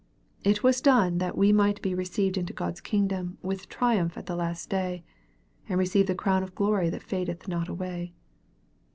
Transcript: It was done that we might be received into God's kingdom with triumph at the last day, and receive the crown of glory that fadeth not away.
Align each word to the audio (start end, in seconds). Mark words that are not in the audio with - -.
It 0.43 0.63
was 0.63 0.81
done 0.81 1.19
that 1.19 1.37
we 1.37 1.53
might 1.53 1.79
be 1.79 1.93
received 1.93 2.35
into 2.35 2.53
God's 2.53 2.81
kingdom 2.81 3.37
with 3.43 3.69
triumph 3.69 4.17
at 4.17 4.25
the 4.25 4.35
last 4.35 4.67
day, 4.67 5.03
and 5.69 5.77
receive 5.77 6.07
the 6.07 6.15
crown 6.15 6.41
of 6.41 6.55
glory 6.55 6.89
that 6.89 7.03
fadeth 7.03 7.47
not 7.47 7.69
away. 7.69 8.15